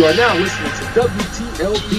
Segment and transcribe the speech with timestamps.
[0.00, 1.92] You are now listening to WTLB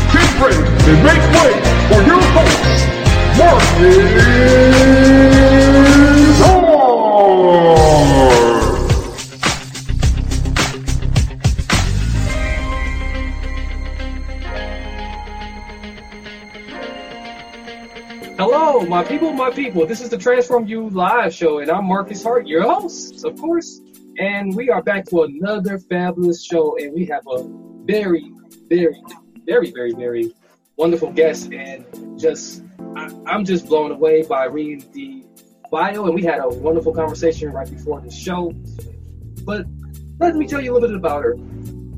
[0.09, 1.53] Get ready and make way
[1.93, 2.89] for your host,
[3.37, 4.33] Marcus
[18.35, 19.85] Hello, my people, my people.
[19.85, 23.79] This is the Transform You Live Show, and I'm Marcus Hart, your host, of course.
[24.19, 27.45] And we are back to another fabulous show, and we have a
[27.85, 28.33] very,
[28.67, 29.01] very,
[29.45, 30.33] very, very, very
[30.75, 31.85] wonderful guest, and
[32.19, 32.63] just
[32.97, 35.23] I, I'm just blown away by reading the
[35.73, 38.53] bio, and we had a wonderful conversation right before the show.
[39.43, 39.65] But
[40.19, 41.35] let me tell you a little bit about her.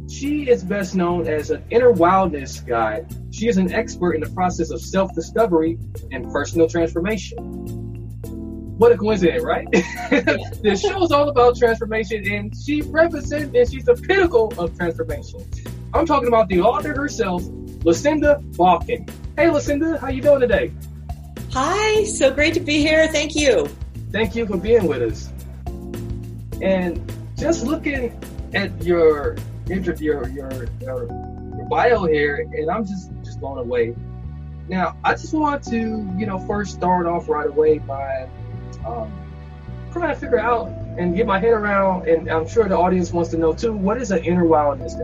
[0.09, 3.13] She is best known as an inner wildness guide.
[3.31, 5.77] She is an expert in the process of self discovery
[6.09, 7.35] and personal transformation.
[8.77, 9.67] What a coincidence, right?
[10.63, 15.45] this show is all about transformation, and she represents and she's the pinnacle of transformation.
[15.93, 17.43] I'm talking about the author herself,
[17.83, 19.09] Lucinda Bakken.
[19.35, 20.71] Hey, Lucinda, how you doing today?
[21.57, 23.07] Hi, so great to be here.
[23.07, 23.69] Thank you.
[24.11, 25.31] Thank you for being with us.
[26.61, 26.99] And
[27.37, 28.21] just looking
[28.53, 29.37] at your
[29.69, 31.07] interview, your your,
[31.55, 33.95] your bio here, and I'm just just blown away.
[34.67, 38.27] Now, I just want to you know first start off right away by
[38.85, 39.09] um,
[39.93, 40.67] trying to figure out
[40.97, 43.71] and get my head around, and I'm sure the audience wants to know too.
[43.71, 44.95] What is an inner wildness?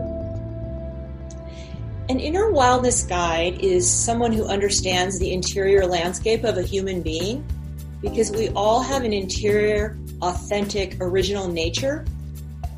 [2.08, 7.44] An inner wildness guide is someone who understands the interior landscape of a human being
[8.00, 12.04] because we all have an interior, authentic, original nature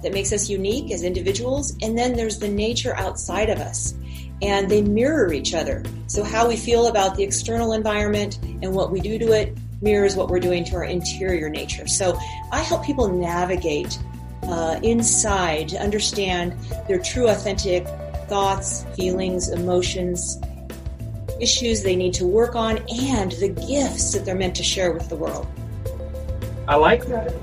[0.03, 1.75] that makes us unique as individuals.
[1.81, 3.95] And then there's the nature outside of us.
[4.43, 5.83] And they mirror each other.
[6.07, 10.17] So, how we feel about the external environment and what we do to it mirrors
[10.17, 11.87] what we're doing to our interior nature.
[11.87, 12.19] So,
[12.53, 13.99] I help people navigate
[14.43, 16.53] uh, inside to understand
[16.89, 17.87] their true, authentic
[18.29, 20.41] thoughts, feelings, emotions,
[21.41, 22.79] issues they need to work on,
[23.09, 25.47] and the gifts that they're meant to share with the world.
[26.67, 27.35] I like that.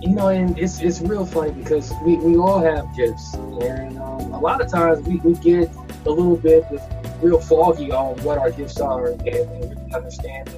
[0.00, 4.32] You know, and it's it's real funny because we, we all have gifts, and um,
[4.34, 5.70] a lot of times we, we get
[6.04, 6.64] a little bit
[7.22, 10.56] real foggy on what our gifts are and, and really understanding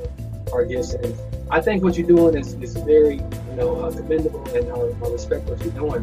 [0.54, 0.94] our gifts.
[0.94, 1.14] And
[1.50, 5.10] I think what you're doing is, is very, you know, uh, commendable, and I, I
[5.12, 6.02] respect what you're doing.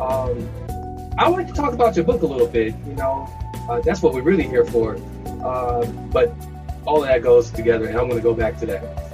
[0.00, 0.48] Um,
[1.18, 2.74] I like to talk about your book a little bit.
[2.86, 3.28] You know,
[3.68, 4.96] uh, that's what we're really here for.
[5.44, 6.34] Uh, but
[6.86, 9.10] all of that goes together, and I'm going to go back to that.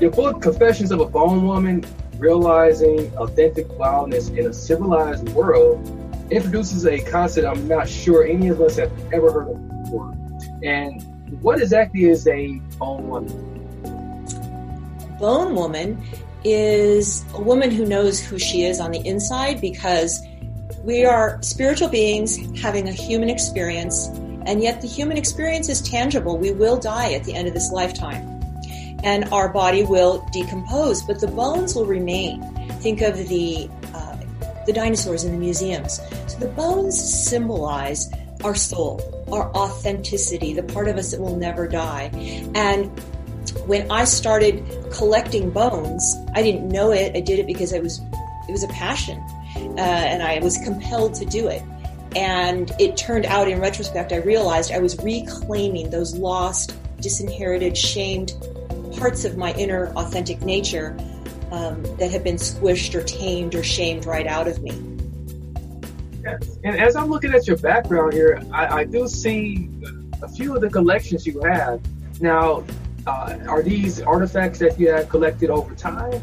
[0.00, 1.84] Your book, Confessions of a Bone Woman
[2.16, 5.86] Realizing Authentic Wildness in a Civilized World,
[6.30, 10.14] introduces a concept I'm not sure any of us have ever heard of for.
[10.62, 11.02] And
[11.42, 13.50] what exactly is a bone woman?
[15.18, 16.02] Bone woman
[16.44, 20.20] is a woman who knows who she is on the inside because
[20.82, 24.06] we are spiritual beings having a human experience,
[24.46, 26.38] and yet the human experience is tangible.
[26.38, 28.40] We will die at the end of this lifetime,
[29.04, 32.42] and our body will decompose, but the bones will remain.
[32.80, 34.16] Think of the uh,
[34.66, 36.00] the dinosaurs in the museums.
[36.28, 38.10] So the bones symbolize
[38.42, 42.10] our soul, our authenticity, the part of us that will never die,
[42.54, 42.86] and
[43.66, 47.14] when I started collecting bones, I didn't know it.
[47.14, 48.00] I did it because I was
[48.48, 49.22] it was a passion
[49.60, 51.62] uh, and I was compelled to do it.
[52.16, 58.34] And it turned out, in retrospect, I realized I was reclaiming those lost, disinherited, shamed
[58.98, 60.96] parts of my inner authentic nature
[61.52, 64.72] um, that had been squished or tamed or shamed right out of me.
[66.64, 69.70] And as I'm looking at your background here, I, I do see
[70.22, 71.80] a few of the collections you have.
[72.20, 72.64] Now,
[73.06, 76.22] uh, are these artifacts that you have collected over time?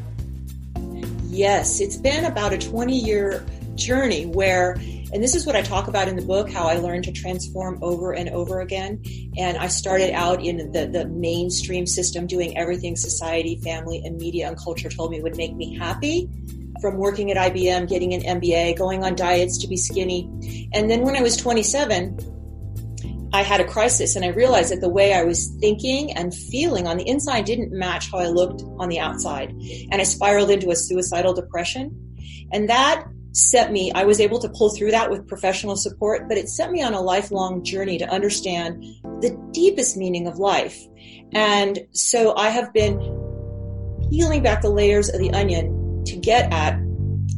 [1.38, 3.46] Yes, it's been about a 20 year
[3.76, 4.72] journey where,
[5.14, 7.78] and this is what I talk about in the book, how I learned to transform
[7.84, 9.04] over and over again.
[9.38, 14.48] And I started out in the, the mainstream system doing everything society, family, and media
[14.48, 16.28] and culture told me would make me happy
[16.82, 20.68] from working at IBM, getting an MBA, going on diets to be skinny.
[20.74, 22.18] And then when I was 27,
[23.34, 26.88] I had a crisis and I realized that the way I was thinking and feeling
[26.88, 29.52] on the inside didn't match how I looked on the outside.
[29.92, 31.92] And I spiraled into a suicidal depression.
[32.52, 36.38] And that set me, I was able to pull through that with professional support, but
[36.38, 38.84] it set me on a lifelong journey to understand
[39.22, 40.78] the deepest meaning of life.
[41.34, 42.98] And so I have been
[44.10, 46.80] peeling back the layers of the onion to get at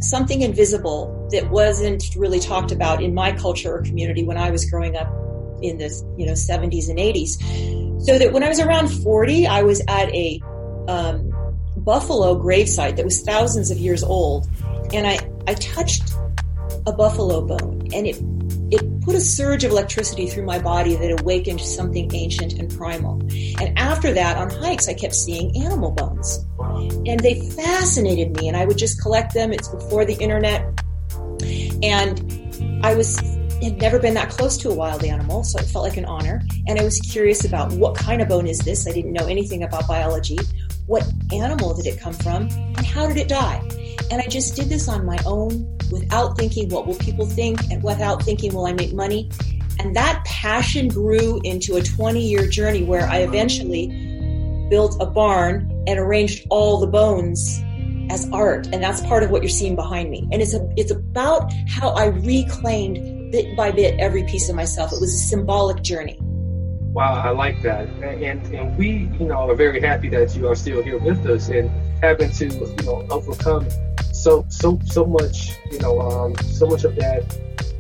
[0.02, 4.70] something invisible that wasn't really talked about in my culture or community when I was
[4.70, 5.08] growing up
[5.62, 8.02] in the you know 70s and 80s.
[8.06, 10.42] So that when I was around 40, I was at a
[10.88, 11.34] um,
[11.78, 14.48] buffalo gravesite that was thousands of years old,
[14.94, 16.14] and I I touched
[16.86, 18.22] a buffalo bone, and it
[18.72, 23.20] it put a surge of electricity through my body that awakened something ancient and primal.
[23.60, 26.46] And after that, on hikes, I kept seeing animal bones.
[27.08, 29.52] And they fascinated me, and I would just collect them.
[29.52, 30.62] It's before the internet.
[31.82, 33.18] And I was
[33.66, 36.42] had never been that close to a wild animal, so it felt like an honor.
[36.68, 38.88] And I was curious about what kind of bone is this?
[38.88, 40.38] I didn't know anything about biology.
[40.86, 42.44] What animal did it come from?
[42.50, 43.62] And how did it die?
[44.12, 47.60] And I just did this on my own without thinking, what will people think?
[47.70, 49.30] And without thinking, will I make money?
[49.80, 53.88] And that passion grew into a 20 year journey where I eventually
[54.70, 57.62] built a barn and arranged all the bones
[58.10, 58.68] as art.
[58.68, 60.28] And that's part of what you're seeing behind me.
[60.32, 64.92] And it's a, it's about how I reclaimed bit by bit every piece of myself.
[64.92, 66.18] It was a symbolic journey.
[66.92, 67.88] Wow, I like that.
[68.04, 71.50] And, and we, you know, are very happy that you are still here with us
[71.50, 71.70] and
[72.02, 73.68] having to, you know, overcome
[74.12, 77.24] so so so much, you know, um, so much of that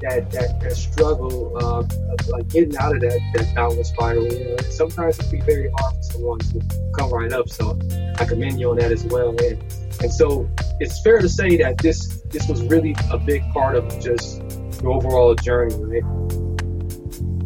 [0.01, 4.25] that that, that struggle uh, of like getting out of that that downward spiral.
[4.31, 6.61] You know, sometimes it can be very hard for someone to
[6.97, 7.49] come right up.
[7.49, 7.77] So
[8.17, 9.29] I commend you on that as well.
[9.29, 9.61] And
[10.01, 10.49] and so
[10.79, 14.41] it's fair to say that this this was really a big part of just
[14.81, 16.03] your overall journey, right?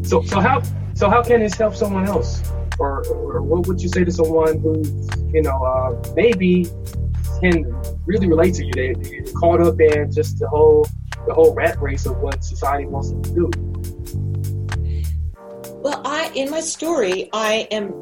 [0.05, 0.61] So, so how,
[0.93, 2.41] so how can this help someone else,
[2.79, 4.83] or, or what would you say to someone who,
[5.33, 6.65] you know, uh, maybe
[7.41, 7.65] can
[8.05, 8.73] really relate to you?
[8.73, 10.87] They, they're caught up in just the whole,
[11.25, 13.51] the whole rat race of what society wants them to do.
[15.81, 18.01] Well, I, in my story, I am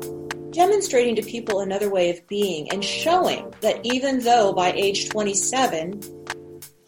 [0.52, 6.02] demonstrating to people another way of being and showing that even though by age 27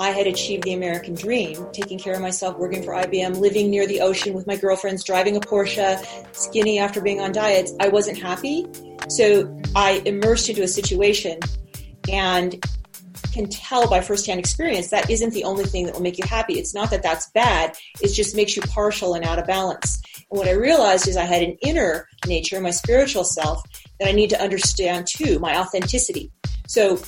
[0.03, 3.87] I had achieved the American dream, taking care of myself, working for IBM, living near
[3.87, 6.05] the ocean with my girlfriends, driving a Porsche,
[6.35, 7.71] skinny after being on diets.
[7.79, 8.67] I wasn't happy.
[9.07, 11.39] So I immersed into a situation
[12.11, 12.61] and
[13.31, 16.59] can tell by firsthand experience that isn't the only thing that will make you happy.
[16.59, 17.73] It's not that that's bad.
[18.01, 20.01] It just makes you partial and out of balance.
[20.29, 23.63] And what I realized is I had an inner nature, my spiritual self,
[24.01, 26.29] that I need to understand too, my authenticity.
[26.67, 26.99] So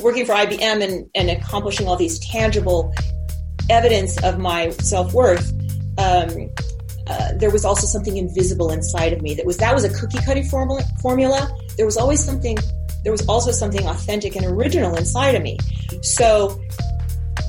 [0.00, 2.94] working for IBM and, and accomplishing all these tangible
[3.68, 5.52] evidence of my self worth,
[5.98, 6.50] um,
[7.08, 10.18] uh, there was also something invisible inside of me that was that was a cookie
[10.24, 11.52] cutting formula, formula.
[11.76, 12.58] There was always something.
[13.02, 15.58] There was also something authentic and original inside of me.
[16.02, 16.60] So,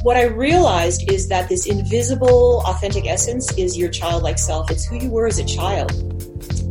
[0.02, 4.72] what I realized is that this invisible, authentic essence is your childlike self.
[4.72, 5.92] It's who you were as a child.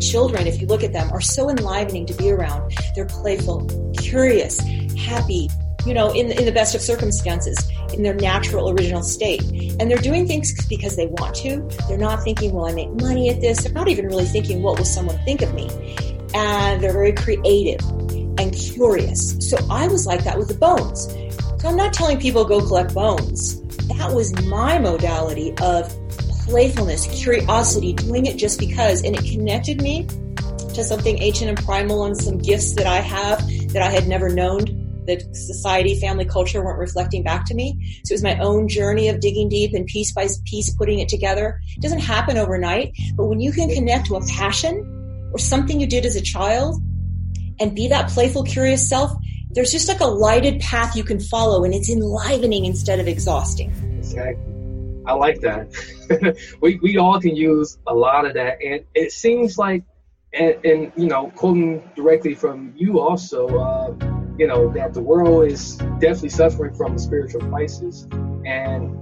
[0.00, 2.72] Children, if you look at them, are so enlivening to be around.
[2.94, 4.58] They're playful, curious,
[4.96, 5.48] happy,
[5.88, 7.56] you know, in, in the best of circumstances,
[7.94, 9.42] in their natural original state.
[9.80, 11.66] And they're doing things because they want to.
[11.88, 13.64] They're not thinking, will I make money at this?
[13.64, 15.70] They're not even really thinking, what will someone think of me?
[16.34, 17.80] And they're very creative
[18.38, 19.34] and curious.
[19.40, 21.06] So I was like that with the bones.
[21.60, 23.62] So I'm not telling people go collect bones.
[23.88, 25.90] That was my modality of
[26.44, 29.02] playfulness, curiosity, doing it just because.
[29.04, 30.06] And it connected me
[30.74, 33.38] to something ancient and primal and some gifts that I have
[33.72, 38.00] that I had never known that society, family, culture weren't reflecting back to me.
[38.04, 41.08] So it was my own journey of digging deep and piece by piece putting it
[41.08, 41.60] together.
[41.76, 45.86] It doesn't happen overnight, but when you can connect to a passion or something you
[45.86, 46.80] did as a child
[47.58, 49.10] and be that playful, curious self,
[49.50, 53.72] there's just like a lighted path you can follow and it's enlivening instead of exhausting.
[53.98, 54.44] Exactly.
[55.06, 56.36] I like that.
[56.60, 58.58] we, we all can use a lot of that.
[58.62, 59.84] And it seems like,
[60.34, 65.50] and, and you know, quoting directly from you also, uh, you know, that the world
[65.50, 68.06] is definitely suffering from a spiritual crisis.
[68.46, 68.96] And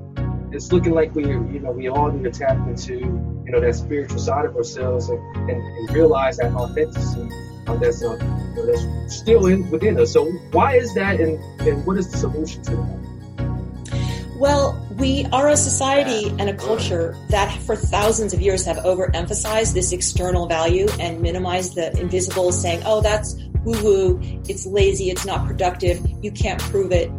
[0.54, 3.74] it's looking like we, you know, we all need to tap into, you know, that
[3.74, 7.30] spiritual side of ourselves and, and, and realize that authenticity
[7.66, 10.12] uh, that's, uh, you know, that's still in within us.
[10.12, 14.36] So why is that, and, and what is the solution to that?
[14.38, 19.74] Well, we are a society and a culture that for thousands of years have overemphasized
[19.74, 23.34] this external value and minimized the invisible, saying, oh, that's
[23.66, 27.10] woo woo, it's lazy, it's not productive, you can't prove it.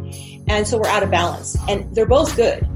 [0.48, 1.56] And so we're out of balance.
[1.68, 2.66] And they're both good.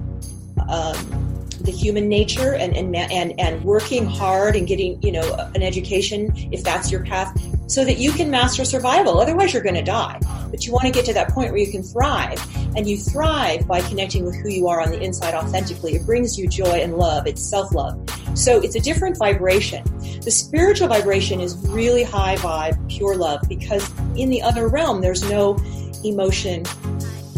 [0.69, 1.23] Um,
[1.63, 6.33] the human nature and, and, and, and working hard and getting, you know, an education,
[6.53, 9.21] if that's your path, so that you can master survival.
[9.21, 10.21] Otherwise, you're going to die.
[10.51, 12.45] But you want to get to that point where you can thrive.
[12.77, 15.95] And you thrive by connecting with who you are on the inside authentically.
[15.95, 17.27] It brings you joy and love.
[17.27, 17.99] It's self love.
[18.35, 19.85] So it's a different vibration.
[20.25, 25.29] The spiritual vibration is really high vibe, pure love, because in the other realm, there's
[25.29, 25.59] no
[26.05, 26.65] emotion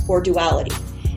[0.06, 0.74] or duality.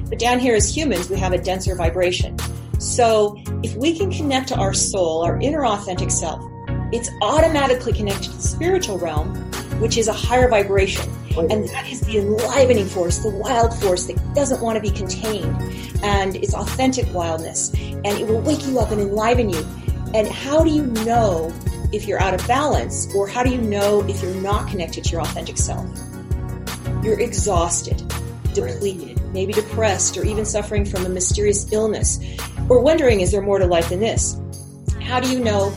[0.07, 2.37] But down here as humans, we have a denser vibration.
[2.79, 6.41] So if we can connect to our soul, our inner authentic self,
[6.93, 9.35] it's automatically connected to the spiritual realm,
[9.81, 11.11] which is a higher vibration.
[11.37, 15.55] And that is the enlivening force, the wild force that doesn't want to be contained.
[16.01, 17.73] And it's authentic wildness.
[17.73, 19.65] And it will wake you up and enliven you.
[20.13, 21.53] And how do you know
[21.93, 25.09] if you're out of balance or how do you know if you're not connected to
[25.11, 25.87] your authentic self?
[27.03, 28.01] You're exhausted,
[28.53, 32.19] depleted, maybe depressed, or even suffering from a mysterious illness,
[32.69, 34.39] or wondering, is there more to life than this?
[35.01, 35.73] How do you know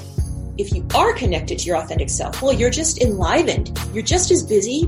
[0.58, 2.42] if you are connected to your authentic self?
[2.42, 3.78] Well, you're just enlivened.
[3.92, 4.86] You're just as busy,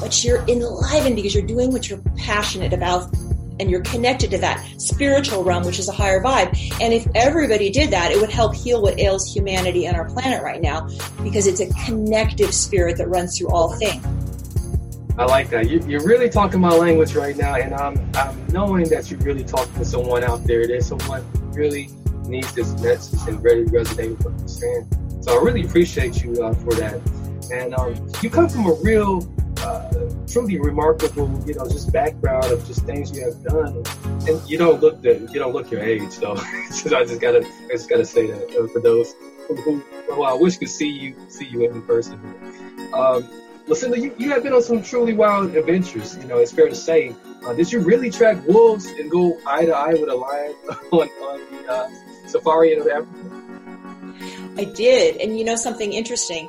[0.00, 3.14] but you're enlivened because you're doing what you're passionate about
[3.60, 6.48] and you're connected to that spiritual realm, which is a higher vibe.
[6.80, 10.42] And if everybody did that, it would help heal what ails humanity and our planet
[10.42, 10.88] right now
[11.22, 14.04] because it's a connective spirit that runs through all things.
[15.18, 15.68] I like that.
[15.68, 19.42] You, are really talking my language right now, and I'm, I'm knowing that you're really
[19.42, 20.64] talking to someone out there.
[20.64, 21.90] There's someone who really
[22.28, 25.22] needs this message and really resonate with what you're saying.
[25.22, 27.00] So I really appreciate you uh, for that.
[27.52, 29.22] And um, you come from a real,
[29.62, 33.82] uh, truly remarkable, you know, just background of just things you have done,
[34.28, 36.36] and you don't look the, you don't look your age, though.
[36.70, 39.14] so I just gotta, I just gotta say that uh, for those
[39.48, 42.20] who, who, I wish could see you, see you in person.
[42.92, 43.28] Um,
[43.66, 46.16] Lucinda, you, you have been on some truly wild adventures.
[46.16, 47.14] You know, it's fair to say.
[47.44, 50.52] Uh, did you really track wolves and go eye to eye with a lion
[50.92, 51.88] on, on the uh,
[52.26, 53.38] safari in Africa?
[54.56, 56.48] I did, and you know something interesting.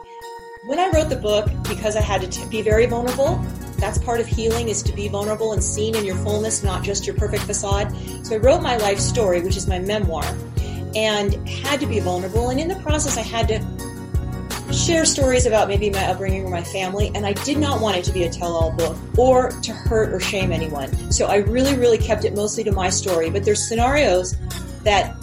[0.65, 3.37] When I wrote the book, because I had to t- be very vulnerable,
[3.77, 7.07] that's part of healing is to be vulnerable and seen in your fullness, not just
[7.07, 7.95] your perfect facade.
[8.25, 10.25] So I wrote my life story, which is my memoir,
[10.95, 12.49] and had to be vulnerable.
[12.49, 16.63] And in the process, I had to share stories about maybe my upbringing or my
[16.63, 19.71] family, and I did not want it to be a tell all book or to
[19.71, 20.93] hurt or shame anyone.
[21.09, 23.29] So I really, really kept it mostly to my story.
[23.29, 24.35] But there's scenarios
[24.83, 25.15] that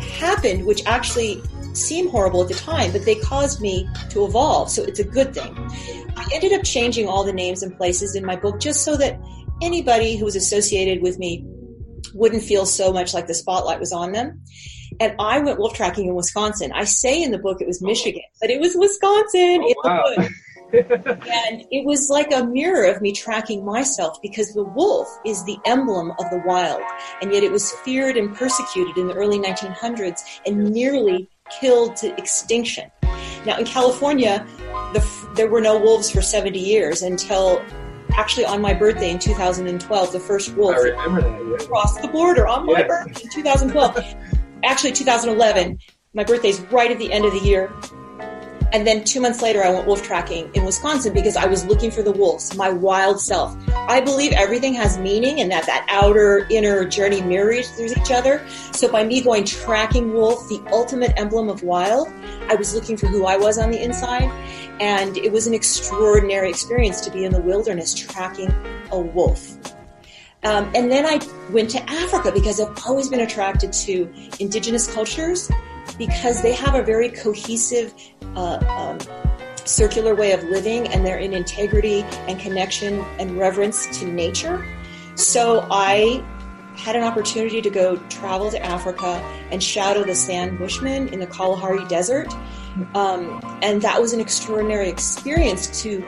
[0.00, 4.70] happened which actually seem horrible at the time, but they caused me to evolve.
[4.70, 5.54] So it's a good thing.
[6.16, 9.20] I ended up changing all the names and places in my book just so that
[9.62, 11.44] anybody who was associated with me
[12.14, 14.42] wouldn't feel so much like the spotlight was on them.
[15.00, 16.72] And I went wolf tracking in Wisconsin.
[16.72, 17.86] I say in the book it was oh.
[17.86, 19.62] Michigan, but it was Wisconsin.
[19.62, 20.26] Oh, wow.
[20.72, 25.58] and it was like a mirror of me tracking myself because the wolf is the
[25.66, 26.80] emblem of the wild.
[27.20, 31.28] And yet it was feared and persecuted in the early 1900s and nearly
[31.60, 32.90] killed to extinction.
[33.46, 34.46] Now in California,
[34.92, 37.62] the, there were no wolves for 70 years until
[38.12, 42.82] actually on my birthday in 2012, the first wolf that, crossed the border on my
[42.82, 44.16] birthday in 2012
[44.64, 45.78] actually 2011.
[46.14, 47.72] My birthday's right at the end of the year.
[48.72, 51.90] And then two months later, I went wolf tracking in Wisconsin because I was looking
[51.90, 53.54] for the wolves, my wild self.
[53.74, 58.42] I believe everything has meaning and that that outer inner journey mirrors through each other.
[58.72, 62.08] So by me going tracking wolf, the ultimate emblem of wild,
[62.48, 64.30] I was looking for who I was on the inside.
[64.80, 68.52] And it was an extraordinary experience to be in the wilderness tracking
[68.90, 69.58] a wolf.
[70.44, 71.20] Um, and then I
[71.52, 75.50] went to Africa because I've always been attracted to indigenous cultures
[75.98, 77.94] because they have a very cohesive,
[78.36, 78.98] uh, um,
[79.64, 84.66] circular way of living and they're in integrity and connection and reverence to nature.
[85.14, 86.24] So I
[86.74, 89.20] had an opportunity to go travel to Africa
[89.50, 92.32] and shadow the San Bushmen in the Kalahari Desert.
[92.94, 96.04] Um, and that was an extraordinary experience to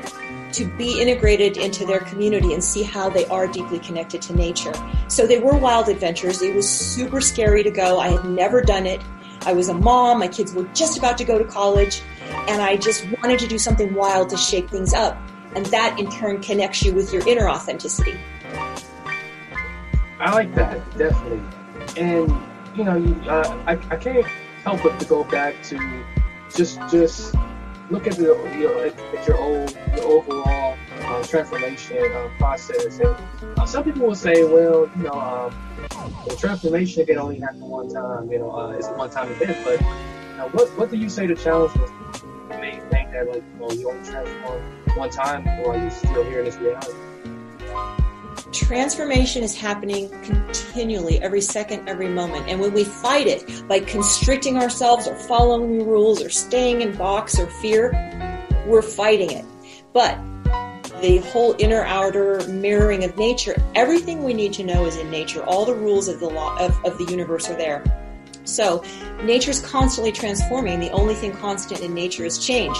[0.53, 4.73] to be integrated into their community and see how they are deeply connected to nature.
[5.09, 6.43] So they were wild adventures.
[6.43, 7.99] It was super scary to go.
[7.99, 9.01] I had never done it.
[9.47, 10.19] I was a mom.
[10.19, 12.03] My kids were just about to go to college
[12.49, 15.19] and I just wanted to do something wild to shake things up.
[15.55, 18.19] And that in turn connects you with your inner authenticity.
[20.19, 21.43] I like that, definitely.
[21.97, 22.33] And,
[22.75, 24.27] you know, you, uh, I, I can't
[24.65, 26.05] help but to go back to
[26.55, 27.35] just, just
[27.91, 30.77] look at the you know, at, your old your overall
[31.27, 32.99] transformation uh, process.
[32.99, 33.17] And
[33.59, 35.55] uh, some people will say, well, you know, um,
[36.27, 38.31] the transformation can only happen one time.
[38.31, 39.59] You know, uh, it's a one-time event.
[39.65, 39.81] But
[40.45, 43.43] know, what what do you say to challenge those people who may think that like
[43.55, 44.63] you know you only transform
[44.97, 46.93] one time, or are still here in this reality?
[48.53, 52.49] transformation is happening continually, every second, every moment.
[52.49, 57.39] And when we fight it by constricting ourselves or following rules or staying in box
[57.39, 57.91] or fear,
[58.67, 59.45] we're fighting it.
[59.93, 60.19] But
[61.05, 65.45] the whole inner outer mirroring of nature, everything we need to know is in nature.
[65.45, 67.85] All the rules of the law of, of the universe are there.
[68.45, 68.83] So
[69.23, 70.81] nature's constantly transforming.
[70.81, 72.75] The only thing constant in nature is change.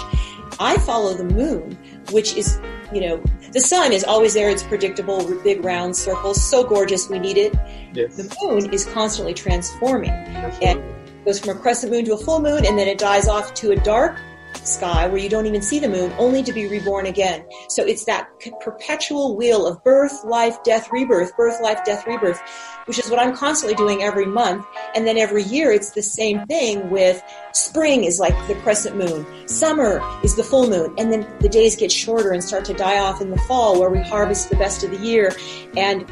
[0.59, 1.77] I follow the moon,
[2.09, 2.59] which is,
[2.91, 4.49] you know, the sun is always there.
[4.49, 7.07] It's predictable, big round circles, so gorgeous.
[7.07, 7.53] We need it.
[7.93, 8.17] Yes.
[8.17, 10.67] The moon is constantly transforming, Absolutely.
[10.67, 13.27] and it goes from a crescent moon to a full moon, and then it dies
[13.27, 14.17] off to a dark
[14.63, 17.45] sky where you don't even see the moon, only to be reborn again.
[17.69, 18.29] So it's that
[18.61, 22.41] perpetual wheel of birth, life, death, rebirth, birth, life, death, rebirth,
[22.85, 24.65] which is what I'm constantly doing every month.
[24.95, 27.21] And then every year it's the same thing with
[27.53, 31.75] spring is like the crescent moon, summer is the full moon, and then the days
[31.75, 34.83] get shorter and start to die off in the fall where we harvest the best
[34.83, 35.31] of the year
[35.75, 36.05] and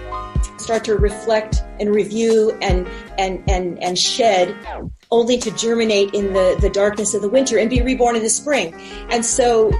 [0.64, 4.56] start to reflect and review and and and and shed
[5.12, 8.30] only to germinate in the, the darkness of the winter and be reborn in the
[8.30, 8.74] spring.
[9.12, 9.72] And so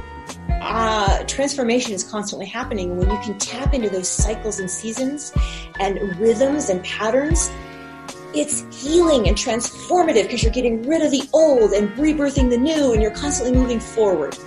[0.62, 2.98] uh, transformation is constantly happening.
[2.98, 5.34] when you can tap into those cycles and seasons
[5.80, 7.50] and rhythms and patterns,
[8.36, 12.94] it's healing and transformative because you're getting rid of the old and rebirthing the new
[12.94, 14.38] and you're constantly moving forward.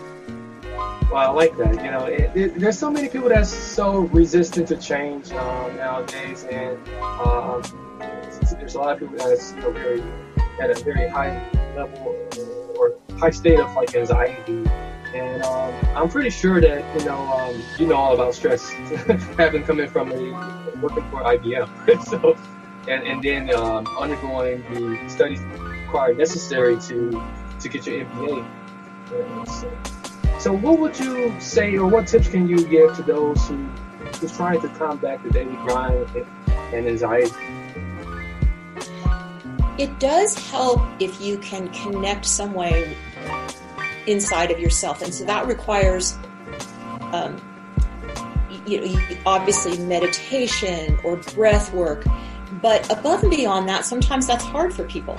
[1.11, 1.85] Well, I like that.
[1.85, 6.45] You know, it, it, there's so many people that's so resistant to change uh, nowadays,
[6.45, 7.62] and um,
[8.59, 10.03] there's a lot of people that's you know, very
[10.61, 12.16] at a very high level
[12.77, 14.64] or high state of like anxiety.
[15.14, 18.69] And um, I'm pretty sure that you know um, you know all about stress,
[19.38, 22.05] having coming from a working for IBM.
[22.05, 22.37] so,
[22.88, 27.23] and and then um, undergoing the studies required necessary to
[27.61, 29.47] to get your MBA.
[29.47, 29.71] So,
[30.38, 33.57] so, what would you say, or what tips can you give to those who
[34.20, 36.09] who's trying to combat the daily grind
[36.46, 37.33] and anxiety?
[39.79, 42.96] It does help if you can connect some way
[44.07, 46.16] inside of yourself, and so that requires,
[47.12, 47.40] um,
[48.66, 52.05] you know, obviously meditation or breath work.
[52.62, 55.18] But above and beyond that, sometimes that's hard for people.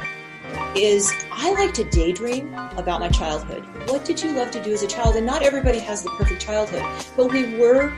[0.76, 3.64] Is I like to daydream about my childhood.
[3.90, 5.16] What did you love to do as a child?
[5.16, 6.84] And not everybody has the perfect childhood,
[7.16, 7.94] but we were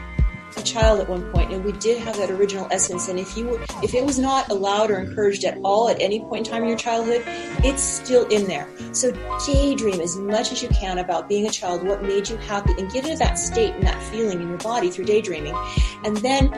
[0.58, 3.46] a child at one point and we did have that original essence and if you
[3.46, 6.64] were, if it was not allowed or encouraged at all at any point in time
[6.64, 7.22] in your childhood
[7.64, 9.12] it's still in there so
[9.46, 12.92] daydream as much as you can about being a child what made you happy and
[12.92, 15.56] get into that state and that feeling in your body through daydreaming
[16.04, 16.52] and then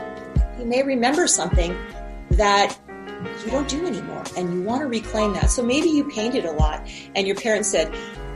[0.58, 1.78] you may remember something
[2.32, 2.78] that
[3.46, 6.52] you don't do anymore and you want to reclaim that so maybe you painted a
[6.52, 7.94] lot and your parents said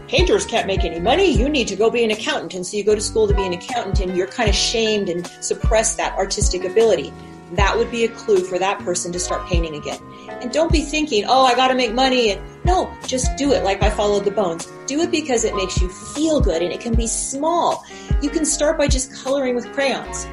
[0.07, 1.31] painters can't make any money.
[1.31, 2.53] You need to go be an accountant.
[2.53, 5.09] And so you go to school to be an accountant and you're kind of shamed
[5.09, 7.13] and suppress that artistic ability.
[7.53, 9.99] That would be a clue for that person to start painting again.
[10.29, 12.31] And don't be thinking, oh, I got to make money.
[12.31, 14.71] And no, just do it like I followed the bones.
[14.87, 17.83] Do it because it makes you feel good and it can be small.
[18.21, 20.27] You can start by just coloring with crayons.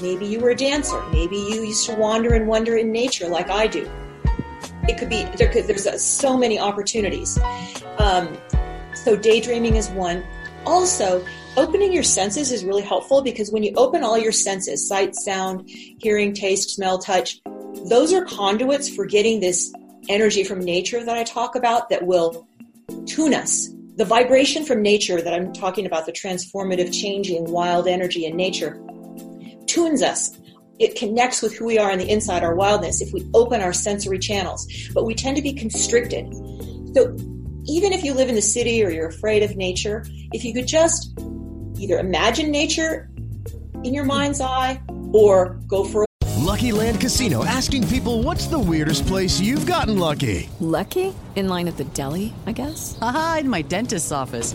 [0.00, 1.02] Maybe you were a dancer.
[1.10, 3.90] Maybe you used to wander and wonder in nature like I do.
[4.88, 7.38] It could be, there could, there's so many opportunities.
[7.98, 8.36] Um,
[8.94, 10.24] so daydreaming is one.
[10.64, 11.24] Also,
[11.56, 15.68] opening your senses is really helpful because when you open all your senses sight, sound,
[15.68, 17.40] hearing, taste, smell, touch
[17.86, 19.72] those are conduits for getting this
[20.08, 22.46] energy from nature that I talk about that will
[23.06, 23.68] tune us.
[23.96, 28.80] The vibration from nature that I'm talking about, the transformative, changing, wild energy in nature,
[29.68, 30.36] tunes us.
[30.78, 33.72] It connects with who we are on the inside, our wildness, if we open our
[33.72, 34.66] sensory channels.
[34.94, 36.32] But we tend to be constricted.
[36.94, 37.16] So
[37.66, 40.66] even if you live in the city or you're afraid of nature, if you could
[40.66, 41.12] just
[41.78, 43.10] either imagine nature
[43.84, 44.80] in your mind's eye
[45.12, 46.08] or go for a
[46.48, 50.48] Lucky Land Casino asking people what's the weirdest place you've gotten lucky?
[50.60, 51.14] Lucky?
[51.36, 52.96] In line at the deli, I guess?
[53.02, 54.54] Aha, in my dentist's office.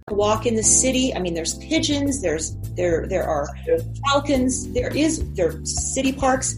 [0.09, 1.13] Walk in the city.
[1.13, 3.47] I mean, there's pigeons, there's there there are
[4.07, 6.55] falcons, there is there are city parks,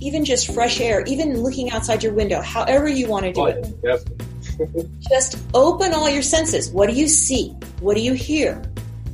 [0.00, 3.74] even just fresh air, even looking outside your window, however you want to do it.
[3.86, 6.70] Oh, just open all your senses.
[6.70, 7.50] What do you see?
[7.80, 8.62] What do you hear?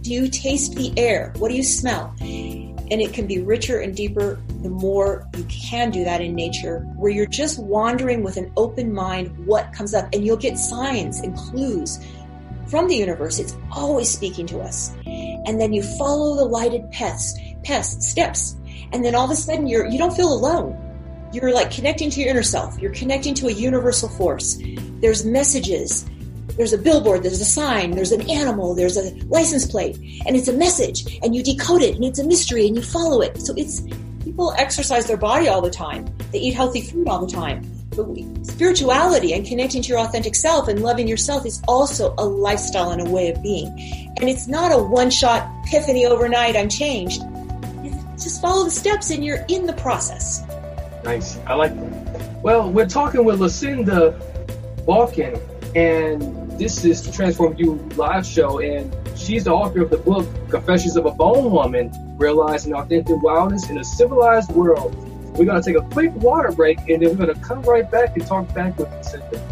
[0.02, 1.32] Do you taste the air?
[1.38, 2.14] What do you smell?
[2.20, 6.80] And it can be richer and deeper the more you can do that in nature,
[6.96, 11.20] where you're just wandering with an open mind what comes up, and you'll get signs
[11.20, 11.98] and clues
[12.70, 13.38] from the universe.
[13.38, 14.94] It's always speaking to us.
[15.06, 18.56] And then you follow the lighted paths, paths, steps,
[18.92, 20.76] and then all of a sudden you're you don't feel alone.
[21.32, 22.78] You're like connecting to your inner self.
[22.78, 24.58] You're connecting to a universal force.
[25.00, 26.08] There's messages.
[26.56, 30.48] There's a billboard, there's a sign, there's an animal, there's a license plate, and it's
[30.48, 33.40] a message, and you decode it, and it's a mystery, and you follow it.
[33.40, 33.82] So it's
[34.22, 36.06] people exercise their body all the time.
[36.32, 37.62] They eat healthy food all the time.
[37.96, 38.06] But
[38.46, 43.06] spirituality and connecting to your authentic self and loving yourself is also a lifestyle and
[43.06, 43.68] a way of being.
[44.18, 47.22] And it's not a one shot epiphany overnight, I'm changed.
[48.12, 50.44] Just follow the steps and you're in the process.
[51.04, 51.38] Nice.
[51.46, 52.42] I like that.
[52.42, 54.20] Well, we're talking with Lucinda
[54.86, 55.40] Bakken,
[55.74, 60.26] and this is the Transform You live show, and she's the author of the book
[60.50, 64.94] Confessions of a Bone Woman Realizing Authentic Wildness in a Civilized World.
[65.40, 67.90] We're going to take a quick water break, and then we're going to come right
[67.90, 69.42] back and talk back with Lucinda.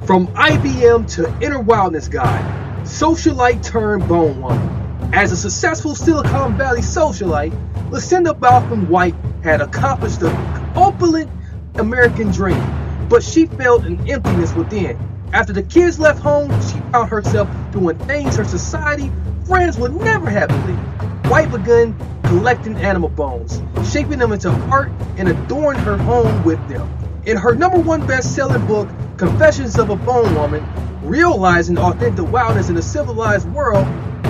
[0.07, 5.13] From IBM to Inner Wildness Guide, socialite turned bone woman.
[5.13, 7.51] As a successful Silicon Valley socialite,
[7.91, 10.31] Lucinda Bakken White had accomplished the
[10.77, 11.29] opulent
[11.75, 12.63] American dream,
[13.09, 14.97] but she felt an emptiness within.
[15.33, 19.11] After the kids left home, she found herself doing things her society
[19.45, 21.27] friends would never have believed.
[21.29, 21.93] White began
[22.23, 26.89] collecting animal bones, shaping them into art, and adorned her home with them.
[27.27, 28.87] In her number one best-selling book,
[29.17, 30.65] Confessions of a Bone Woman,
[31.01, 33.85] Realizing Authentic Wildness in a Civilized World,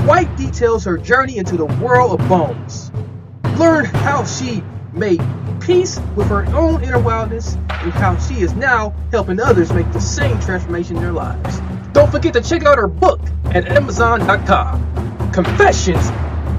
[0.08, 2.92] White details her journey into the world of bones.
[3.60, 5.22] Learn how she made
[5.62, 10.02] peace with her own inner wildness and how she is now helping others make the
[10.02, 11.62] same transformation in their lives.
[11.94, 15.32] Don't forget to check out her book at Amazon.com.
[15.32, 16.10] Confessions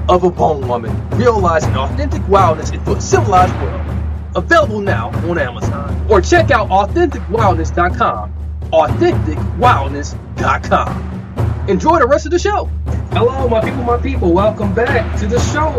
[0.07, 3.98] of a Bone Woman, Realizing Authentic Wildness into a Civilized World.
[4.35, 6.05] Available now on Amazon.
[6.09, 8.33] Or check out AuthenticWildness.com.
[8.71, 11.65] AuthenticWildness.com.
[11.67, 12.65] Enjoy the rest of the show.
[13.11, 14.31] Hello, my people, my people.
[14.31, 15.69] Welcome back to the show.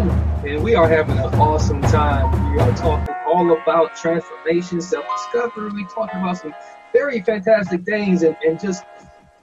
[0.47, 2.55] And we are having an awesome time.
[2.55, 5.71] We are talking all about transformation, self discovery.
[5.73, 6.55] We're talking about some
[6.93, 8.83] very fantastic things and, and just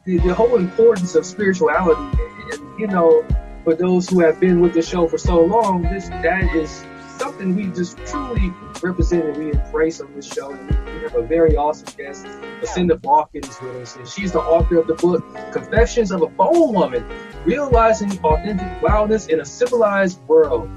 [0.04, 2.02] the, the whole importance of spirituality.
[2.02, 3.26] And, and, you know,
[3.63, 6.84] for those who have been with the show for so long, this that is
[7.17, 10.51] something we just truly represent and we embrace on this show.
[10.51, 12.25] And we have a very awesome guest,
[12.62, 16.27] Lucinda Bakken is with us, and she's the author of the book Confessions of a
[16.27, 17.06] Bone Woman,
[17.45, 20.69] realizing authentic wildness in a civilized world.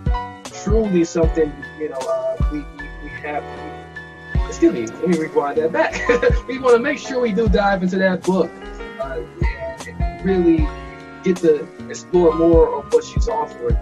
[0.64, 3.44] Truly something, you know, uh, we, we, we have.
[4.46, 5.94] Excuse me, let me rewind that back.
[6.48, 8.50] we want to make sure we do dive into that book
[9.00, 9.20] uh,
[9.87, 10.68] and really
[11.22, 13.76] get to explore more of what she's offering.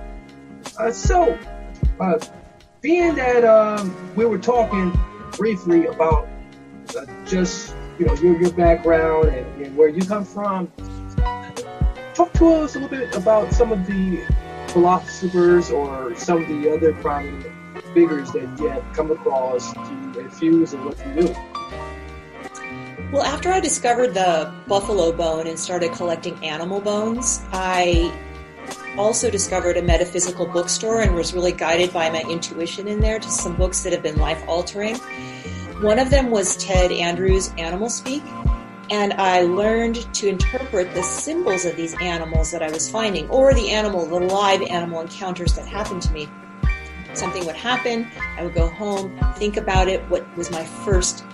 [0.78, 1.36] Uh, so,
[1.98, 2.18] uh,
[2.80, 4.98] being that um, we were talking
[5.32, 6.28] briefly about
[6.96, 10.70] uh, just you know your your background and, and, where you come from,
[12.14, 14.24] talk to us a little bit about some of the
[14.68, 17.46] philosophers or some of the other prominent
[17.94, 21.36] figures that you have come across to infuse in what you do.
[23.10, 28.12] Well, after I discovered the buffalo bone and started collecting animal bones, I
[28.98, 33.30] also discovered a metaphysical bookstore and was really guided by my intuition in there to
[33.30, 34.96] some books that have been life altering.
[35.80, 38.24] One of them was Ted Andrews' Animal Speak,
[38.90, 43.54] and I learned to interpret the symbols of these animals that I was finding, or
[43.54, 46.28] the animal, the live animal encounters that happened to me.
[47.14, 51.24] Something would happen, I would go home, think about it, what was my first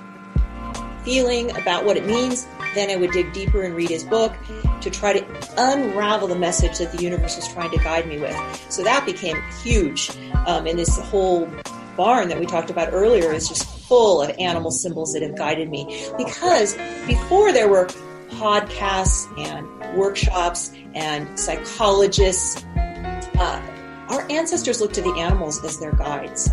[1.04, 4.34] feeling about what it means, then I would dig deeper and read his book
[4.80, 5.24] to try to
[5.56, 8.66] unravel the message that the universe was trying to guide me with.
[8.70, 10.10] So that became huge.
[10.46, 11.48] Um, and this whole
[11.96, 15.70] barn that we talked about earlier is just full of animal symbols that have guided
[15.70, 16.08] me.
[16.16, 16.74] Because
[17.06, 17.86] before there were
[18.30, 23.62] podcasts and workshops and psychologists, uh,
[24.08, 26.50] our ancestors looked to the animals as their guides.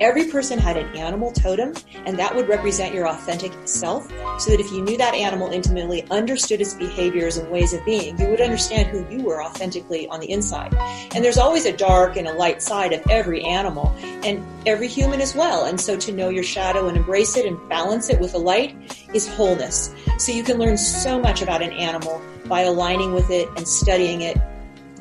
[0.00, 1.74] Every person had an animal totem,
[2.06, 4.08] and that would represent your authentic self.
[4.40, 8.18] So that if you knew that animal intimately, understood its behaviors and ways of being,
[8.18, 10.74] you would understand who you were authentically on the inside.
[11.14, 15.20] And there's always a dark and a light side of every animal, and every human
[15.20, 15.66] as well.
[15.66, 18.74] And so to know your shadow and embrace it and balance it with the light
[19.12, 19.94] is wholeness.
[20.16, 24.22] So you can learn so much about an animal by aligning with it and studying
[24.22, 24.38] it,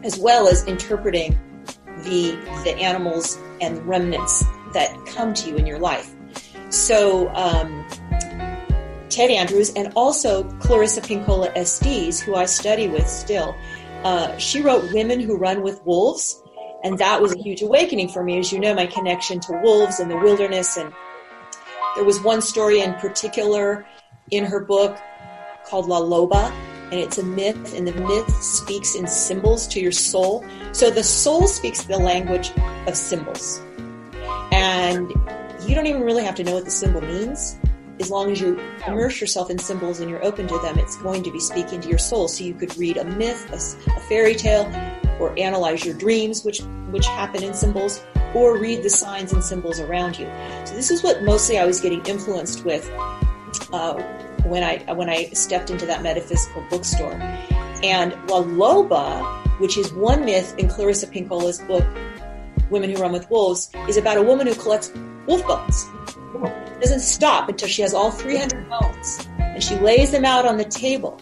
[0.04, 1.40] as well as interpreting
[2.04, 2.32] the
[2.64, 6.14] the animals and remnants that come to you in your life.
[6.70, 7.88] So, um,
[9.10, 13.56] Ted Andrews and also Clarissa Pinkola Estes, who I study with still,
[14.04, 16.42] uh, she wrote Women Who Run with Wolves.
[16.84, 20.00] And that was a huge awakening for me, as you know, my connection to wolves
[20.00, 20.78] and the wilderness.
[20.78, 20.94] And
[21.96, 23.86] there was one story in particular
[24.32, 24.98] in her book
[25.66, 26.52] called La Loba,
[26.92, 30.46] and it's a myth, and the myth speaks in symbols to your soul.
[30.72, 32.52] So the soul speaks the language
[32.88, 33.62] of symbols.
[34.52, 35.10] And
[35.68, 37.60] you don't even really have to know what the symbol means.
[38.00, 41.22] As long as you immerse yourself in symbols and you're open to them, it's going
[41.24, 42.28] to be speaking to your soul.
[42.30, 44.66] So you could read a myth, a, a fairy tale,
[45.20, 46.62] or analyze your dreams, which
[46.92, 48.02] which happen in symbols,
[48.34, 50.32] or read the signs and symbols around you.
[50.66, 52.90] So this is what mostly I was getting influenced with
[53.74, 54.02] uh,
[54.46, 57.14] when I when I stepped into that metaphysical bookstore.
[57.84, 61.86] And La Loba, which is one myth in Clarissa Pinkola's book,
[62.70, 64.92] Women Who Run with Wolves, is about a woman who collects
[65.26, 65.88] wolf bones.
[66.80, 69.28] Doesn't stop until she has all 300 bones.
[69.40, 71.20] And she lays them out on the table.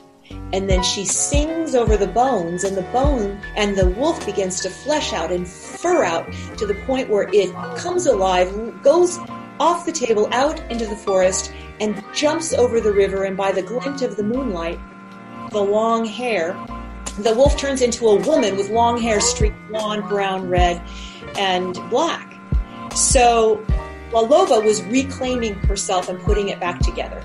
[0.53, 4.69] And then she sings over the bones, and the bone and the wolf begins to
[4.69, 8.49] flesh out and fur out to the point where it comes alive,
[8.83, 9.17] goes
[9.59, 13.23] off the table out into the forest, and jumps over the river.
[13.23, 14.79] And by the glint of the moonlight,
[15.51, 16.53] the long hair,
[17.19, 20.81] the wolf turns into a woman with long hair streaked blonde, brown, red,
[21.37, 22.39] and black.
[22.95, 23.63] So
[24.11, 27.23] La Loba was reclaiming herself and putting it back together.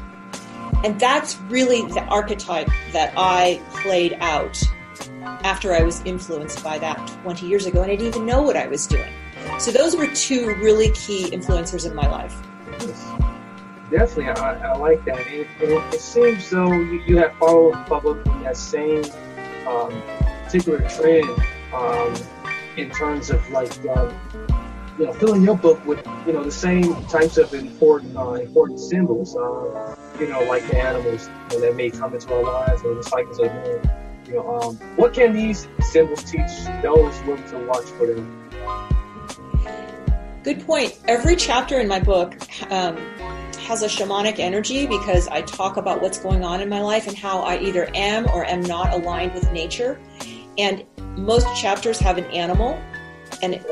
[0.85, 4.61] And that's really the archetype that I played out
[5.45, 8.57] after I was influenced by that 20 years ago, and I didn't even know what
[8.57, 9.13] I was doing.
[9.59, 12.35] So those were two really key influencers in my life.
[13.91, 15.21] Definitely, I, I like that.
[15.27, 19.05] It, it, it seems though you, you have followed publicly that same
[19.67, 20.03] um,
[20.45, 21.29] particular trend
[21.75, 22.15] um,
[22.77, 24.15] in terms of like um,
[24.99, 28.81] you know filling your book with you know the same types of important uh, important
[28.81, 29.37] symbols.
[29.37, 32.95] Uh, you know, like the animals you know, that may come into our lives or
[32.95, 33.91] the cycles of moon.
[34.27, 36.51] You know, um, what can these symbols teach
[36.83, 38.39] those willing to watch for them?
[40.43, 40.99] Good point.
[41.07, 42.35] Every chapter in my book
[42.71, 42.97] um,
[43.67, 47.17] has a shamanic energy because I talk about what's going on in my life and
[47.17, 50.01] how I either am or am not aligned with nature.
[50.59, 50.85] And
[51.17, 52.81] most chapters have an animal
[53.43, 53.67] and it,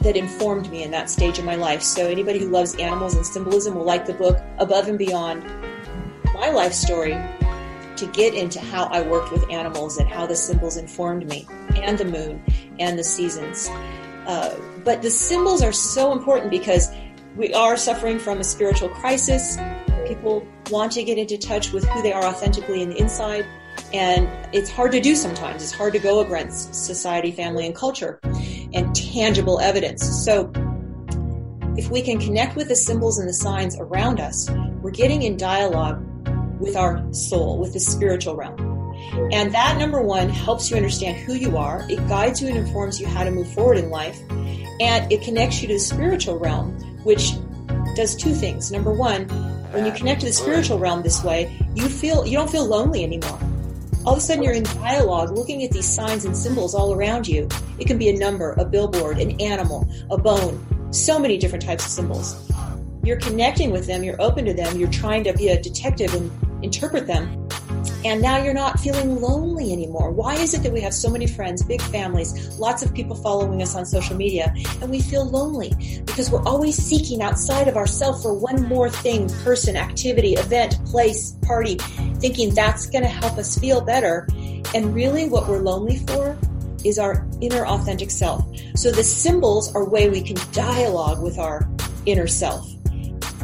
[0.00, 1.82] that informed me in that stage of my life.
[1.82, 5.44] So anybody who loves animals and symbolism will like the book above and beyond
[6.34, 7.16] my life story
[7.96, 11.46] to get into how I worked with animals and how the symbols informed me
[11.76, 12.42] and the moon
[12.78, 13.68] and the seasons.
[14.26, 16.90] Uh, but the symbols are so important because
[17.36, 19.56] we are suffering from a spiritual crisis.
[20.06, 23.46] People want to get into touch with who they are authentically in the inside
[23.94, 25.62] And it's hard to do sometimes.
[25.62, 30.04] It's hard to go against society, family, and culture and tangible evidence.
[30.24, 30.50] So
[31.76, 34.50] if we can connect with the symbols and the signs around us,
[34.82, 36.04] we're getting in dialogue
[36.58, 38.58] with our soul, with the spiritual realm.
[39.32, 41.86] And that number one helps you understand who you are.
[41.88, 44.18] It guides you and informs you how to move forward in life.
[44.80, 46.72] And it connects you to the spiritual realm,
[47.04, 47.34] which
[47.94, 48.72] does two things.
[48.72, 49.28] Number one,
[49.70, 53.04] when you connect to the spiritual realm this way, you feel you don't feel lonely
[53.04, 53.38] anymore.
[54.06, 57.26] All of a sudden you're in dialogue looking at these signs and symbols all around
[57.26, 57.48] you.
[57.78, 61.86] It can be a number, a billboard, an animal, a bone, so many different types
[61.86, 62.50] of symbols.
[63.02, 66.30] You're connecting with them, you're open to them, you're trying to be a detective and
[66.62, 67.43] interpret them
[68.04, 70.10] and now you're not feeling lonely anymore.
[70.10, 73.62] Why is it that we have so many friends, big families, lots of people following
[73.62, 75.72] us on social media, and we feel lonely?
[76.04, 81.32] Because we're always seeking outside of ourselves for one more thing, person, activity, event, place,
[81.42, 81.76] party,
[82.18, 84.28] thinking that's going to help us feel better.
[84.74, 86.36] And really what we're lonely for
[86.84, 88.44] is our inner authentic self.
[88.76, 91.68] So the symbols are way we can dialogue with our
[92.06, 92.73] inner self.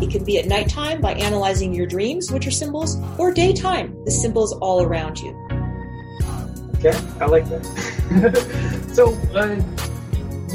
[0.00, 4.10] It can be at nighttime by analyzing your dreams, which are symbols, or daytime, the
[4.10, 5.36] symbols all around you.
[6.76, 8.86] Okay, I like that.
[8.94, 9.60] so, uh,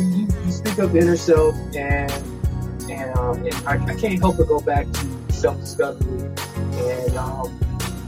[0.01, 2.11] you, you, speak of inner self, and
[2.89, 6.31] and, um, and I, I, can't help but go back to self discovery
[6.73, 7.59] and um,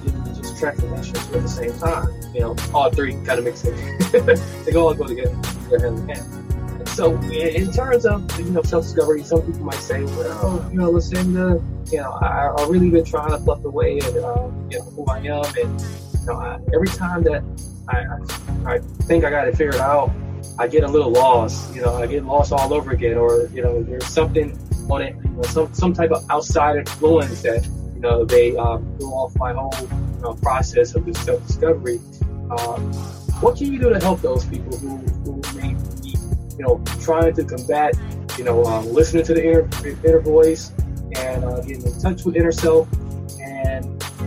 [0.05, 2.09] you know, just transformation at the same time.
[2.33, 4.11] You know, all three kind of mix sense.
[4.65, 5.35] they all go together.
[5.71, 6.36] In hand.
[6.85, 11.33] So in terms of you know self-discovery, some people might say, well, you know, listen,
[11.33, 14.85] to, you know, I, I really been trying to fluff away and uh, you know
[14.95, 17.43] who I am, and you know, I, every time that
[17.87, 20.11] I, I, I think I got it figured out,
[20.59, 21.73] I get a little lost.
[21.75, 24.57] You know, I get lost all over again, or you know, there's something
[24.89, 28.97] on it, you know, some some type of outside influence that you know they um,
[28.97, 31.99] threw off my whole you know, process of this self-discovery.
[32.57, 32.93] Um,
[33.41, 35.41] what can you do to help those people who, who
[36.57, 37.95] you know, trying to combat,
[38.37, 39.69] you know, um, listening to the inner,
[40.03, 40.71] inner voice
[41.15, 42.87] and uh, getting in touch with inner self.
[43.39, 43.85] And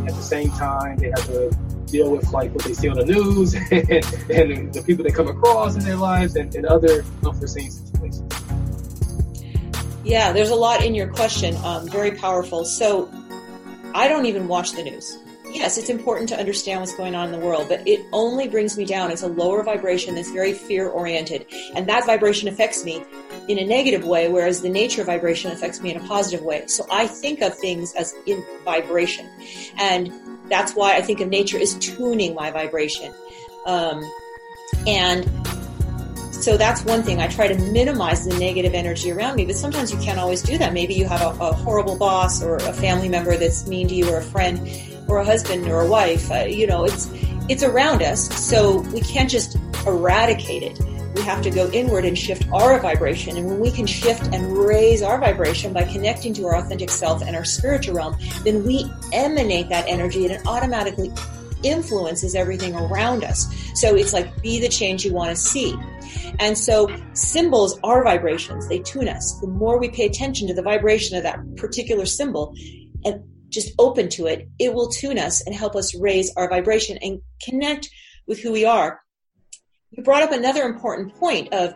[0.08, 1.50] at the same time, they have to
[1.86, 3.72] deal with like what they see on the news and,
[4.30, 8.32] and the people they come across in their lives and, and other unforeseen situations.
[10.04, 11.56] Yeah, there's a lot in your question.
[11.56, 12.64] Um, very powerful.
[12.64, 13.10] So
[13.94, 15.18] I don't even watch the news
[15.52, 18.76] yes, it's important to understand what's going on in the world, but it only brings
[18.76, 19.10] me down.
[19.10, 21.46] It's a lower vibration that's very fear oriented.
[21.74, 23.04] And that vibration affects me
[23.48, 26.66] in a negative way, whereas the nature vibration affects me in a positive way.
[26.66, 29.28] So I think of things as in vibration.
[29.76, 30.12] And
[30.48, 33.12] that's why I think of nature as tuning my vibration.
[33.66, 34.02] Um,
[34.86, 35.28] and
[36.32, 37.20] so that's one thing.
[37.20, 40.56] I try to minimize the negative energy around me, but sometimes you can't always do
[40.58, 40.72] that.
[40.72, 44.08] Maybe you have a, a horrible boss or a family member that's mean to you
[44.10, 44.58] or a friend
[45.10, 46.30] or a husband or a wife.
[46.30, 47.10] Uh, you know, it's
[47.48, 50.78] it's around us, so we can't just eradicate it.
[51.14, 53.36] We have to go inward and shift our vibration.
[53.36, 57.22] And when we can shift and raise our vibration by connecting to our authentic self
[57.22, 61.12] and our spiritual realm, then we emanate that energy and it automatically
[61.64, 63.52] influences everything around us.
[63.74, 65.74] So it's like be the change you want to see.
[66.38, 68.68] And so symbols are vibrations.
[68.68, 69.38] They tune us.
[69.40, 72.54] The more we pay attention to the vibration of that particular symbol,
[73.04, 76.98] and just open to it, it will tune us and help us raise our vibration
[77.02, 77.90] and connect
[78.26, 79.00] with who we are.
[79.90, 81.74] You brought up another important point of,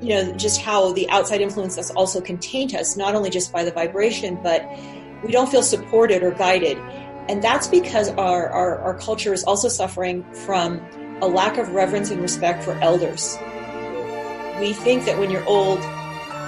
[0.00, 2.38] you know, just how the outside influences also can
[2.74, 4.68] us, not only just by the vibration, but
[5.24, 6.76] we don't feel supported or guided.
[7.28, 10.80] And that's because our, our, our culture is also suffering from
[11.22, 13.38] a lack of reverence and respect for elders.
[14.58, 15.80] We think that when you're old,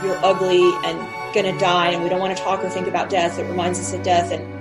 [0.03, 3.11] you're ugly and going to die and we don't want to talk or think about
[3.11, 3.39] death.
[3.39, 4.55] It reminds us of death and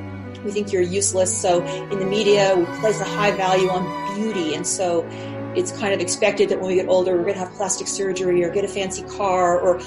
[0.44, 1.36] we think you're useless.
[1.36, 4.56] So in the media, we place a high value on beauty.
[4.56, 5.08] And so
[5.56, 8.44] it's kind of expected that when we get older, we're going to have plastic surgery
[8.44, 9.80] or get a fancy car or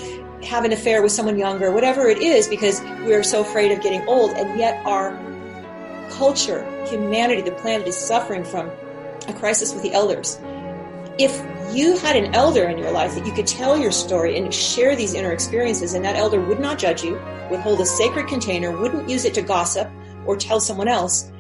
[0.45, 4.07] have an affair with someone younger, whatever it is, because we're so afraid of getting
[4.09, 4.31] old.
[4.31, 5.19] And yet our
[6.11, 8.71] culture, humanity, the planet is suffering from
[9.29, 10.39] a crisis with the elders.
[11.19, 14.53] If you had an elder in your life that you could tell your story and
[14.53, 17.15] share these inner experiences, and that elder would not judge you,
[17.51, 19.91] would hold a sacred container, wouldn't use it to gossip
[20.27, 21.33] or tell someone else,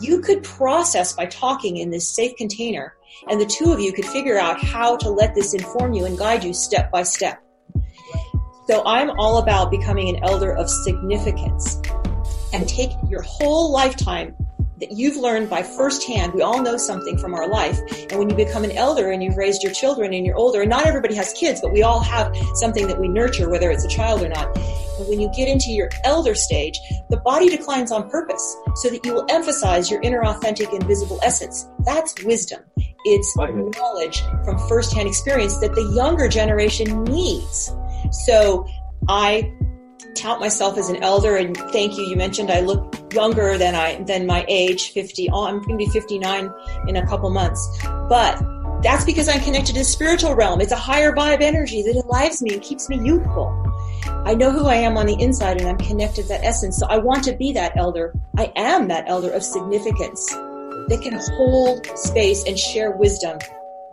[0.00, 2.94] you could process by talking in this safe container,
[3.28, 6.16] and the two of you could figure out how to let this inform you and
[6.16, 7.42] guide you step by step.
[8.68, 11.82] So I'm all about becoming an elder of significance
[12.52, 14.36] and take your whole lifetime
[14.80, 16.34] that you've learned by firsthand.
[16.34, 17.78] We all know something from our life.
[18.10, 20.70] And when you become an elder and you've raised your children and you're older, and
[20.70, 23.88] not everybody has kids, but we all have something that we nurture, whether it's a
[23.88, 24.56] child or not.
[24.56, 26.78] And when you get into your elder stage,
[27.10, 31.66] the body declines on purpose so that you will emphasize your inner authentic invisible essence.
[31.84, 32.62] That's wisdom.
[33.04, 37.74] It's knowledge from firsthand experience that the younger generation needs.
[38.26, 38.66] So
[39.08, 39.52] I
[40.14, 42.04] tout myself as an elder and thank you.
[42.04, 45.30] You mentioned I look younger than I, than my age, 50.
[45.30, 46.50] Oh, I'm going to be 59
[46.88, 48.42] in a couple months, but
[48.82, 50.60] that's because I'm connected to the spiritual realm.
[50.60, 53.52] It's a higher vibe energy that enlives me and keeps me youthful.
[54.26, 56.78] I know who I am on the inside and I'm connected to that essence.
[56.78, 58.12] So I want to be that elder.
[58.36, 63.38] I am that elder of significance that can hold space and share wisdom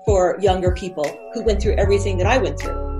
[0.03, 2.90] for younger people who went through everything that I went through.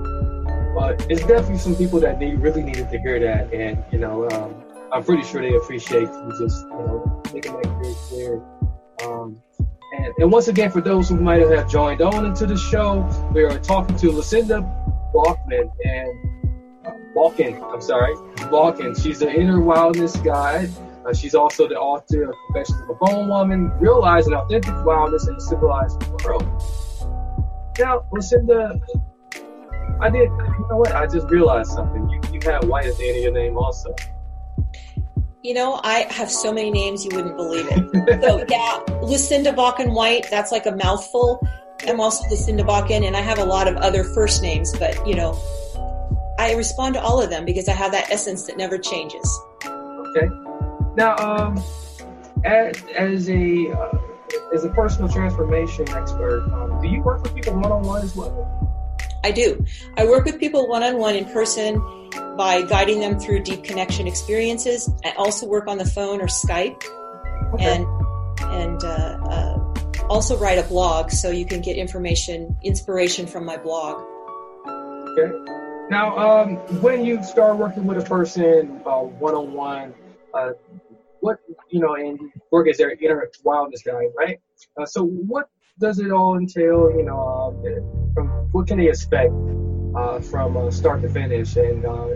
[0.74, 4.28] But it's definitely some people that need really needed to hear that, and you know,
[4.30, 4.54] um,
[4.92, 8.42] I'm pretty sure they appreciate you just you know making that very clear.
[9.04, 9.42] Um,
[9.98, 13.42] and, and once again, for those who might have joined on into the show, we
[13.44, 14.60] are talking to Lucinda
[15.14, 16.32] Balkman and
[16.86, 16.90] uh.
[17.24, 18.14] I'm sorry,
[18.50, 19.00] Bakken.
[19.00, 20.70] She's the inner wildness guide.
[21.06, 25.34] Uh, she's also the author of Confessions of a Bone Woman, Realizing Authentic Wildness in
[25.34, 26.46] a Civilized World.
[27.78, 28.80] Now, Lucinda,
[30.00, 30.30] I did.
[30.30, 30.92] You know what?
[30.92, 32.08] I just realized something.
[32.08, 33.94] You, you have white at the end of your name, also.
[35.42, 38.22] You know, I have so many names you wouldn't believe it.
[38.22, 40.26] so yeah, Lucinda Bakken White.
[40.30, 41.44] That's like a mouthful.
[41.86, 45.14] I'm also Lucinda Bakken, and I have a lot of other first names, but you
[45.14, 45.40] know,
[46.38, 49.40] I respond to all of them because I have that essence that never changes.
[49.64, 50.28] Okay.
[50.96, 51.62] Now, um,
[52.44, 53.98] as, as a uh,
[54.54, 58.14] as a personal transformation expert, um, do you work with people one on one as
[58.14, 58.71] well?
[59.24, 59.64] I do.
[59.96, 61.80] I work with people one on one in person
[62.36, 64.90] by guiding them through deep connection experiences.
[65.04, 66.82] I also work on the phone or Skype,
[67.54, 67.64] okay.
[67.64, 67.86] and
[68.40, 73.56] and uh, uh, also write a blog so you can get information, inspiration from my
[73.56, 74.02] blog.
[74.66, 75.32] Okay.
[75.90, 79.94] Now, um, when you start working with a person one on one,
[81.20, 81.38] what
[81.70, 82.18] you know, and
[82.50, 84.40] work as their inner wildness guide, right?
[84.76, 85.48] Uh, so, what
[85.78, 86.90] does it all entail?
[86.96, 88.01] You know, um,
[88.52, 89.32] what can they expect
[89.94, 92.08] uh, from uh, start to finish, and, uh,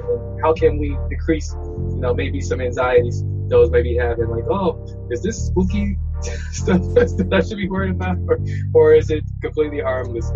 [0.42, 4.84] how can we decrease, you know, maybe some anxieties those may be having, like, oh,
[5.10, 5.98] is this spooky
[6.50, 8.38] stuff that I should be worried about, or,
[8.74, 10.30] or is it completely harmless?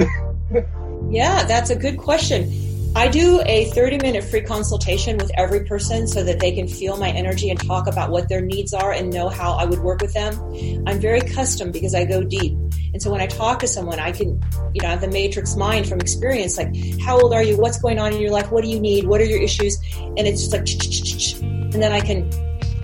[1.10, 2.70] yeah, that's a good question.
[2.96, 6.96] I do a 30 minute free consultation with every person so that they can feel
[6.96, 10.02] my energy and talk about what their needs are and know how I would work
[10.02, 10.34] with them.
[10.88, 12.58] I'm very custom because I go deep.
[12.92, 14.42] And so when I talk to someone, I can,
[14.74, 17.56] you know, have the matrix mind from experience, like, how old are you?
[17.56, 18.50] What's going on in your life?
[18.50, 19.06] What do you need?
[19.06, 19.78] What are your issues?
[19.96, 20.68] And it's just like,
[21.72, 22.30] and then I can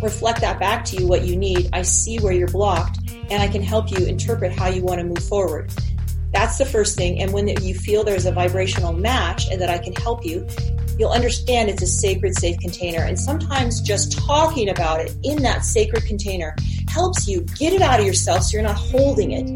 [0.03, 1.69] reflect that back to you what you need.
[1.73, 3.01] I see where you're blocked
[3.31, 5.73] and I can help you interpret how you want to move forward.
[6.33, 7.21] That's the first thing.
[7.23, 10.47] And when you feel there's a vibrational match and that I can help you,
[10.99, 13.01] you'll understand it's a sacred, safe container.
[13.01, 16.55] And sometimes just talking about it in that sacred container
[16.97, 19.47] helps you get it out of yourself so you're not holding it.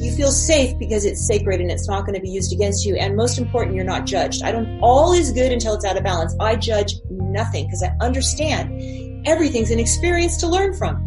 [0.00, 2.94] You feel safe because it's sacred and it's not going to be used against you.
[2.94, 4.44] And most important, you're not judged.
[4.44, 6.36] I don't, all is good until it's out of balance.
[6.38, 11.04] I judge nothing because I understand everything's an experience to learn from.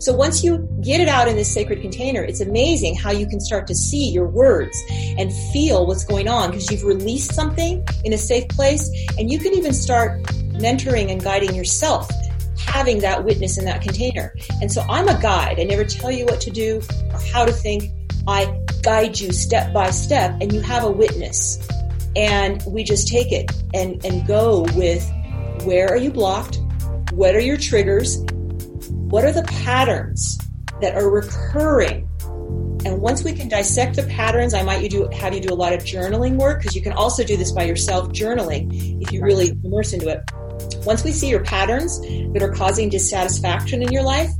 [0.00, 3.40] So once you get it out in this sacred container, it's amazing how you can
[3.40, 4.82] start to see your words
[5.18, 9.38] and feel what's going on because you've released something in a safe place and you
[9.38, 10.22] can even start
[10.54, 12.08] mentoring and guiding yourself
[12.58, 14.34] having that witness in that container.
[14.60, 15.58] And so I'm a guide.
[15.58, 16.80] I never tell you what to do
[17.12, 17.84] or how to think.
[18.26, 21.66] I guide you step by step and you have a witness.
[22.16, 25.08] And we just take it and, and go with
[25.64, 26.60] where are you blocked?
[27.12, 28.18] What are your triggers?
[28.90, 30.38] What are the patterns
[30.80, 32.08] that are recurring?
[32.84, 35.56] And once we can dissect the patterns, I might you do, have you do a
[35.56, 39.22] lot of journaling work because you can also do this by yourself, journaling, if you
[39.22, 40.20] really immerse into it.
[40.84, 44.30] Once we see your patterns that are causing dissatisfaction in your life,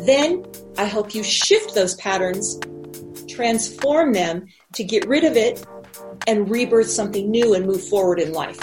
[0.00, 0.44] then
[0.78, 2.58] I help you shift those patterns,
[3.28, 5.64] transform them to get rid of it
[6.26, 8.60] and rebirth something new and move forward in life.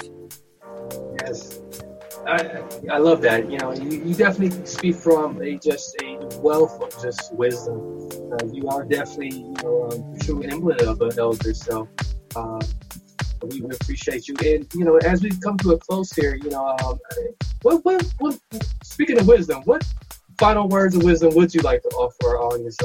[1.21, 1.59] Yes.
[2.27, 3.49] I, I love that.
[3.49, 7.81] You know, you, you definitely speak from a just a wealth of just wisdom.
[8.31, 11.53] Uh, you are definitely, you know, um, true emblem of an elder.
[11.53, 11.87] So
[12.35, 12.59] uh,
[13.43, 14.35] we appreciate you.
[14.43, 16.99] And you know, as we come to a close here, you know, um,
[17.61, 18.39] what, what, what,
[18.83, 19.83] speaking of wisdom, what
[20.37, 22.77] final words of wisdom would you like to offer our audience?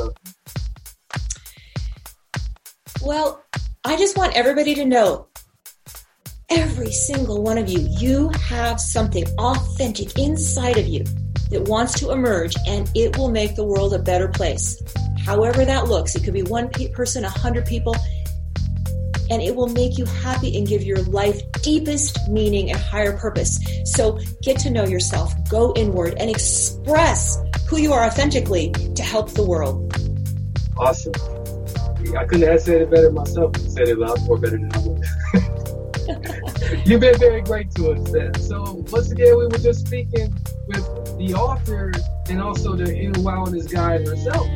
[3.02, 3.42] Well,
[3.84, 5.26] I just want everybody to know
[6.50, 11.04] every single one of you, you have something authentic inside of you
[11.50, 14.82] that wants to emerge and it will make the world a better place.
[15.24, 17.96] However that looks, it could be one person, a hundred people,
[19.34, 23.58] and it will make you happy and give your life deepest meaning and higher purpose.
[23.84, 27.36] So get to know yourself, go inward, and express
[27.68, 29.92] who you are authentically to help the world.
[30.78, 31.12] Awesome.
[32.16, 33.56] I couldn't have said it better myself.
[33.56, 35.02] I Said it a lot more better than I would.
[36.86, 38.46] You've been very great to us.
[38.46, 40.32] So once again, we were just speaking
[40.68, 40.84] with
[41.18, 41.90] the author
[42.28, 44.46] and also the inner wildness guide herself.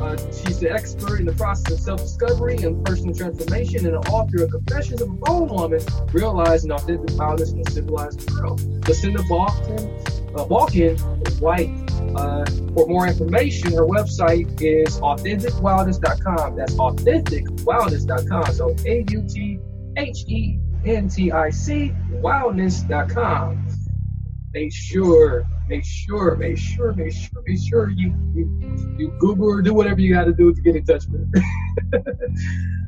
[0.00, 4.44] Uh, she's the expert in the process of self-discovery and personal transformation, and the author
[4.44, 5.80] of Confessions of a Bone Woman,
[6.12, 8.60] realizing authentic wildness in a civilized world.
[8.86, 11.70] Lucinda Bakken, uh, Bakken White.
[12.14, 12.44] Uh,
[12.74, 16.56] for more information, her website is authenticwildness.com.
[16.56, 18.54] That's authenticwildness.com.
[18.54, 19.58] So A U T
[19.96, 23.66] H E N T I C wildness.com.
[24.54, 29.62] Make sure, make sure, make sure, make sure, make sure you you, you Google or
[29.62, 32.02] do whatever you got to do to get in touch with her.